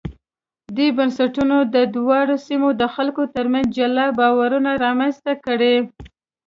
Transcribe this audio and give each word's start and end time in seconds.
دې 0.75 0.87
بنسټونو 0.97 1.57
د 1.75 1.77
دواړو 1.95 2.35
سیمو 2.47 2.69
د 2.81 2.83
خلکو 2.95 3.23
ترمنځ 3.35 3.67
جلا 3.77 4.05
باورونه 4.19 4.71
رامنځته 4.85 5.33
کړي. 5.45 5.75